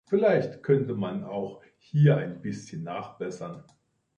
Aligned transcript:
Vielleicht 0.07 0.63
könnte 0.63 0.95
man 0.95 1.23
auch 1.23 1.61
hier 1.77 2.17
ein 2.17 2.41
bisschen 2.41 2.81
nachbessern. 2.81 3.63